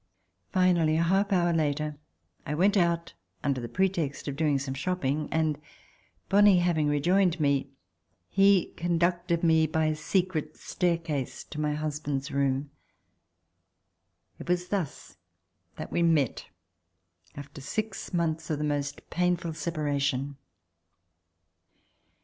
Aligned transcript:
Finally, 0.51 0.97
a 0.97 1.03
half 1.03 1.31
hour 1.31 1.53
later, 1.53 1.95
I 2.43 2.55
went 2.55 2.75
out 2.75 3.13
under 3.43 3.61
the 3.61 3.69
pretext 3.69 4.27
of 4.27 4.35
doing 4.35 4.57
some 4.57 4.73
shopping, 4.73 5.29
and 5.31 5.61
Bonle 6.27 6.57
hav 6.59 6.79
ing 6.79 6.87
rejoined 6.87 7.39
me, 7.39 7.69
he 8.27 8.73
conducted 8.75 9.43
me 9.43 9.67
by 9.67 9.85
a 9.85 9.95
secret 9.95 10.57
stair 10.57 10.97
case 10.97 11.43
to 11.43 11.61
my 11.61 11.75
husband's 11.75 12.31
room. 12.31 12.71
It 14.39 14.49
was 14.49 14.69
thus 14.69 15.17
that 15.75 15.91
we 15.91 16.01
met 16.01 16.47
after 17.35 17.61
six 17.61 18.11
months 18.11 18.49
of 18.49 18.57
the 18.57 18.63
most 18.63 19.07
painful 19.11 19.53
separation. 19.53 20.37